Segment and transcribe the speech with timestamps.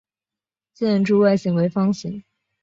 [0.73, 2.23] 建筑外形为方形。